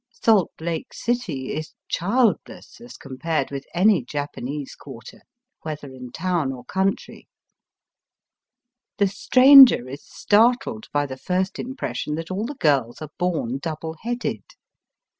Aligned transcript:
Salt 0.09 0.49
Lake 0.59 0.91
City 0.95 1.53
is 1.53 1.75
childless 1.87 2.81
as 2.81 2.97
compared 2.97 3.51
with 3.51 3.67
any 3.75 4.03
Japanese 4.03 4.73
quarter, 4.73 5.21
whether 5.61 5.91
in 5.93 6.11
town 6.11 6.51
or 6.51 6.65
country. 6.65 7.27
The 8.97 9.07
stranger 9.07 9.87
is 9.87 10.03
startled 10.03 10.87
by 10.91 11.05
the 11.05 11.17
first 11.17 11.59
impression 11.59 12.15
that 12.15 12.31
all 12.31 12.47
the 12.47 12.55
girls 12.55 12.99
are 12.99 13.11
bom 13.19 13.59
double 13.59 13.95
headed. 14.01 14.41